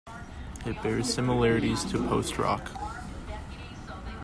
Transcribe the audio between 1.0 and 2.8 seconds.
similarities to post-rock.